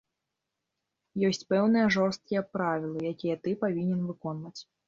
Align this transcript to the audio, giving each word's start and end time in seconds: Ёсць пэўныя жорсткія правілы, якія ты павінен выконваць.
Ёсць 1.29 1.43
пэўныя 1.53 1.91
жорсткія 1.97 2.41
правілы, 2.57 2.99
якія 3.13 3.35
ты 3.47 3.57
павінен 3.67 4.01
выконваць. 4.11 4.57